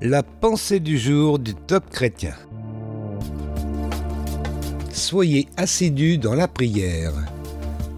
La 0.00 0.22
pensée 0.22 0.78
du 0.78 0.96
jour 0.96 1.40
du 1.40 1.56
top 1.56 1.90
chrétien. 1.90 2.34
Soyez 4.92 5.48
assidus 5.56 6.18
dans 6.18 6.36
la 6.36 6.46
prière. 6.46 7.12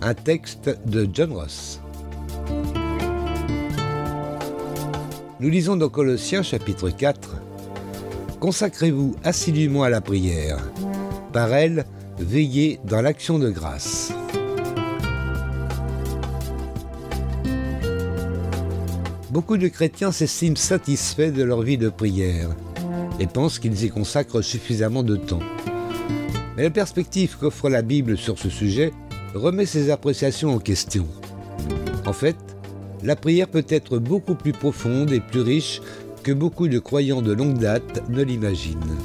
Un 0.01 0.15
texte 0.15 0.71
de 0.87 1.07
John 1.13 1.35
Ross. 1.35 1.83
Nous 5.41 5.51
lisons 5.51 5.77
dans 5.77 5.91
Colossiens 5.91 6.43
chapitre 6.43 6.89
4. 6.89 7.37
Consacrez-vous 8.41 9.15
assidûment 9.23 9.83
à 9.83 9.91
la 9.91 10.01
prière. 10.01 10.57
Par 11.35 11.53
elle, 11.53 11.85
veillez 12.19 12.81
dans 12.85 13.03
l'action 13.03 13.39
de 13.39 13.51
grâce. 13.51 14.15
Beaucoup 19.31 19.59
de 19.59 19.69
chrétiens 19.69 20.11
s'estiment 20.11 20.57
satisfaits 20.57 21.31
de 21.31 21.45
leur 21.45 21.63
vie 21.63 21.79
de 21.79 21.89
prière 21.89 22.49
et 23.21 23.29
pensent 23.29 23.61
qu'ils 23.61 23.85
y 23.85 23.89
consacrent 23.89 24.43
suffisamment 24.43 25.05
de 25.05 25.15
temps. 25.15 25.43
Mais 26.57 26.65
la 26.65 26.71
perspective 26.71 27.37
qu'offre 27.39 27.71
la 27.71 27.83
Bible 27.83 28.19
sur 28.19 28.41
ce 28.41 28.51
sujet 28.51 28.91
remet 29.35 29.67
ces 29.67 29.91
appréciations 29.91 30.53
en 30.53 30.59
question. 30.59 31.07
En 32.07 32.13
fait, 32.13 32.37
la 33.05 33.15
prière 33.15 33.47
peut 33.47 33.65
être 33.69 33.99
beaucoup 33.99 34.35
plus 34.35 34.53
profonde 34.53 35.13
et 35.13 35.21
plus 35.21 35.43
riche 35.43 35.81
que 36.25 36.33
beaucoup 36.33 36.67
de 36.67 36.81
croyants 36.81 37.23
de 37.23 37.33
longue 37.33 37.59
date 37.59 38.03
ne 38.11 38.25
l'imaginent. 38.25 38.99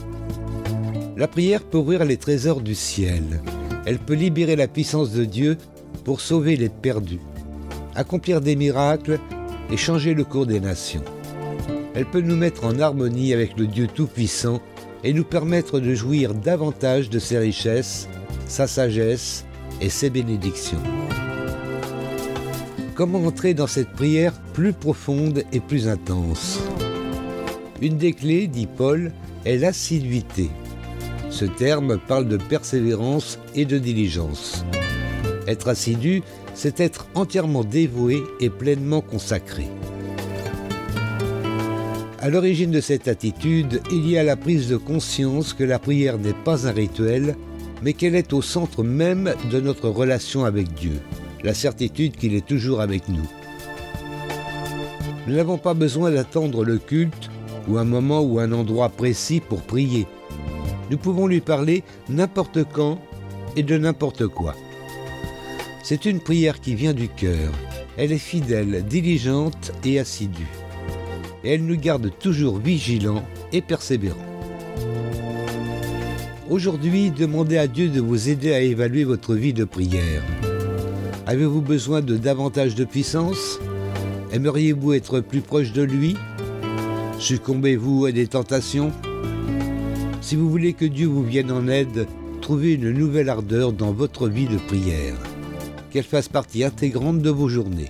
La 1.17 1.27
prière 1.27 1.61
peut 1.61 1.77
ouvrir 1.77 2.03
les 2.03 2.17
trésors 2.17 2.61
du 2.61 2.73
ciel. 2.73 3.41
Elle 3.85 3.99
peut 3.99 4.15
libérer 4.15 4.55
la 4.55 4.67
puissance 4.67 5.11
de 5.11 5.23
Dieu 5.23 5.57
pour 6.03 6.19
sauver 6.19 6.55
les 6.55 6.69
perdus, 6.69 7.21
accomplir 7.93 8.41
des 8.41 8.55
miracles 8.55 9.19
et 9.71 9.77
changer 9.77 10.13
le 10.13 10.23
cours 10.23 10.45
des 10.45 10.59
nations. 10.59 11.03
Elle 11.93 12.05
peut 12.05 12.21
nous 12.21 12.35
mettre 12.35 12.65
en 12.65 12.79
harmonie 12.79 13.33
avec 13.33 13.57
le 13.57 13.67
Dieu 13.67 13.87
Tout-Puissant 13.87 14.61
et 15.03 15.13
nous 15.13 15.23
permettre 15.23 15.79
de 15.79 15.93
jouir 15.93 16.33
davantage 16.33 17.09
de 17.09 17.19
ses 17.19 17.37
richesses, 17.37 18.09
sa 18.47 18.67
sagesse 18.67 19.45
et 19.81 19.89
ses 19.89 20.09
bénédictions. 20.09 20.81
Comment 22.95 23.25
entrer 23.25 23.53
dans 23.53 23.67
cette 23.67 23.91
prière 23.91 24.33
plus 24.53 24.73
profonde 24.73 25.43
et 25.51 25.59
plus 25.59 25.87
intense? 25.87 26.59
Une 27.81 27.97
des 27.97 28.13
clés, 28.13 28.47
dit 28.47 28.67
Paul, 28.67 29.11
est 29.45 29.57
l'assiduité. 29.57 30.49
Ce 31.29 31.43
terme 31.43 31.99
parle 32.07 32.27
de 32.27 32.37
persévérance 32.37 33.37
et 33.53 33.65
de 33.65 33.77
diligence. 33.77 34.63
Être 35.47 35.67
assidu, 35.67 36.23
c'est 36.53 36.79
être 36.79 37.07
entièrement 37.15 37.63
dévoué 37.63 38.23
et 38.39 38.49
pleinement 38.49 39.01
consacré. 39.01 39.67
À 42.19 42.29
l'origine 42.29 42.71
de 42.71 42.81
cette 42.81 43.07
attitude, 43.07 43.81
il 43.91 44.09
y 44.09 44.17
a 44.17 44.23
la 44.23 44.35
prise 44.35 44.67
de 44.67 44.77
conscience 44.77 45.53
que 45.53 45.63
la 45.63 45.77
prière 45.77 46.17
n'est 46.17 46.33
pas 46.33 46.67
un 46.67 46.71
rituel, 46.71 47.35
mais 47.83 47.93
qu'elle 47.93 48.15
est 48.15 48.33
au 48.33 48.41
centre 48.41 48.83
même 48.83 49.35
de 49.51 49.59
notre 49.59 49.89
relation 49.89 50.43
avec 50.43 50.73
Dieu, 50.73 50.99
la 51.43 51.53
certitude 51.53 52.15
qu'il 52.15 52.33
est 52.33 52.45
toujours 52.45 52.81
avec 52.81 53.09
nous. 53.09 53.29
Nous 55.27 55.35
n'avons 55.35 55.59
pas 55.59 55.75
besoin 55.75 56.09
d'attendre 56.09 56.65
le 56.65 56.79
culte 56.79 57.29
ou 57.67 57.77
un 57.77 57.83
moment 57.83 58.21
ou 58.21 58.39
un 58.39 58.51
endroit 58.51 58.89
précis 58.89 59.39
pour 59.39 59.61
prier. 59.61 60.07
Nous 60.89 60.97
pouvons 60.97 61.27
lui 61.27 61.41
parler 61.41 61.83
n'importe 62.09 62.59
quand 62.73 62.99
et 63.55 63.63
de 63.63 63.77
n'importe 63.77 64.27
quoi. 64.27 64.55
C'est 65.87 66.05
une 66.05 66.19
prière 66.19 66.61
qui 66.61 66.73
vient 66.73 66.95
du 66.95 67.09
cœur. 67.09 67.53
Elle 67.95 68.11
est 68.11 68.17
fidèle, 68.17 68.83
diligente 68.89 69.71
et 69.83 69.99
assidue. 69.99 70.49
Et 71.43 71.53
elle 71.53 71.63
nous 71.63 71.77
garde 71.77 72.09
toujours 72.17 72.57
vigilants 72.57 73.23
et 73.53 73.61
persévérants. 73.61 74.17
Aujourd'hui, 76.49 77.11
demandez 77.11 77.59
à 77.59 77.67
Dieu 77.67 77.89
de 77.89 78.01
vous 78.01 78.29
aider 78.29 78.51
à 78.51 78.61
évaluer 78.61 79.03
votre 79.03 79.35
vie 79.35 79.53
de 79.53 79.63
prière. 79.63 80.23
Avez-vous 81.27 81.61
besoin 81.61 82.01
de 82.01 82.17
davantage 82.17 82.73
de 82.73 82.83
puissance? 82.83 83.59
Aimeriez-vous 84.31 84.93
être 84.93 85.19
plus 85.19 85.41
proche 85.41 85.71
de 85.71 85.83
lui? 85.83 86.17
Succombez-vous 87.19 88.05
à 88.05 88.11
des 88.11 88.25
tentations? 88.25 88.91
Si 90.21 90.35
vous 90.35 90.49
voulez 90.49 90.73
que 90.73 90.85
Dieu 90.85 91.05
vous 91.05 91.23
vienne 91.23 91.51
en 91.51 91.67
aide, 91.67 92.07
trouvez 92.41 92.73
une 92.73 92.89
nouvelle 92.89 93.29
ardeur 93.29 93.71
dans 93.71 93.91
votre 93.91 94.27
vie 94.27 94.47
de 94.47 94.57
prière 94.57 95.13
qu'elle 95.95 96.03
fasse 96.03 96.27
partie 96.27 96.65
intégrante 96.65 97.21
de 97.21 97.29
vos 97.29 97.47
journées. 97.47 97.89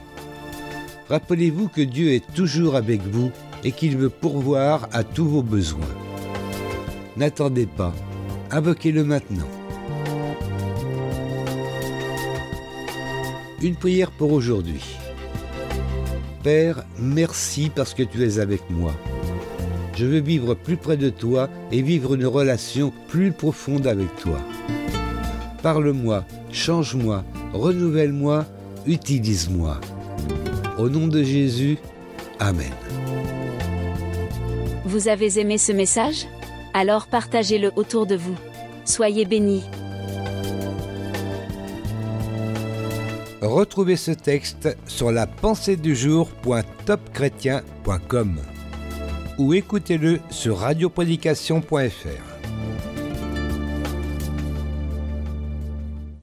Rappelez-vous 1.09 1.69
que 1.69 1.81
Dieu 1.81 2.11
est 2.11 2.35
toujours 2.35 2.75
avec 2.75 3.01
vous 3.01 3.31
et 3.63 3.71
qu'il 3.71 3.97
veut 3.97 4.11
pourvoir 4.11 4.87
à 4.91 5.03
tous 5.03 5.25
vos 5.25 5.41
besoins. 5.41 5.89
N'attendez 7.17 7.65
pas, 7.65 7.95
invoquez-le 8.51 9.03
maintenant. 9.03 9.47
Une 13.63 13.75
prière 13.75 14.11
pour 14.11 14.33
aujourd'hui. 14.33 14.83
Père, 16.43 16.85
merci 16.99 17.71
parce 17.75 17.95
que 17.95 18.03
tu 18.03 18.23
es 18.23 18.37
avec 18.37 18.69
moi. 18.69 18.93
Je 19.95 20.05
veux 20.05 20.21
vivre 20.21 20.53
plus 20.53 20.77
près 20.77 20.97
de 20.97 21.09
toi 21.09 21.49
et 21.71 21.81
vivre 21.81 22.13
une 22.13 22.27
relation 22.27 22.93
plus 23.07 23.31
profonde 23.31 23.87
avec 23.87 24.15
toi. 24.17 24.37
Parle-moi, 25.63 26.23
change-moi, 26.51 27.23
renouvelle-moi, 27.55 28.45
utilise-moi. 28.85 29.79
Au 30.77 30.89
nom 30.89 31.07
de 31.07 31.23
Jésus, 31.23 31.77
Amen. 32.39 32.73
Vous 34.85 35.07
avez 35.07 35.39
aimé 35.39 35.57
ce 35.57 35.71
message? 35.71 36.27
Alors 36.73 37.07
partagez-le 37.07 37.71
autour 37.75 38.05
de 38.05 38.15
vous. 38.15 38.35
Soyez 38.83 39.25
bénis. 39.25 39.63
Retrouvez 43.41 43.95
ce 43.95 44.11
texte 44.11 44.75
sur 44.85 45.11
la 45.11 45.27
pensée 45.27 45.77
du 45.77 45.95
ou 49.37 49.53
écoutez-le 49.53 50.19
sur 50.29 50.57
radioprédication.fr. 50.57 52.35